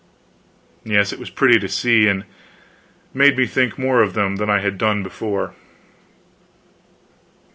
Yes, 0.83 1.13
it 1.13 1.19
was 1.19 1.29
pretty 1.29 1.59
to 1.59 1.67
see, 1.69 2.07
and 2.07 2.25
made 3.13 3.37
me 3.37 3.45
think 3.45 3.77
more 3.77 4.01
of 4.01 4.15
them 4.15 4.37
than 4.37 4.49
I 4.49 4.57
had 4.57 4.79
done 4.79 5.03
before. 5.03 5.53